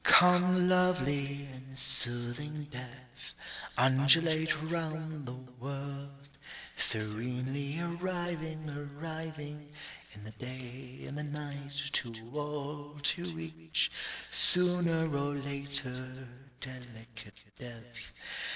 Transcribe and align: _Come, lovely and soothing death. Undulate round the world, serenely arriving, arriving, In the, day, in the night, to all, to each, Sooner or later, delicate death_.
_Come, 0.03 0.67
lovely 0.67 1.47
and 1.53 1.77
soothing 1.77 2.63
death. 2.71 3.35
Undulate 3.77 4.59
round 4.63 5.27
the 5.27 5.35
world, 5.61 6.27
serenely 6.75 7.79
arriving, 7.79 8.67
arriving, 8.67 9.71
In 10.15 10.23
the, 10.23 10.31
day, 10.31 11.01
in 11.03 11.13
the 11.13 11.23
night, 11.23 11.87
to 11.93 12.13
all, 12.33 12.97
to 12.99 13.39
each, 13.39 13.91
Sooner 14.31 15.05
or 15.15 15.35
later, 15.35 16.27
delicate 16.59 17.37
death_. 17.59 18.11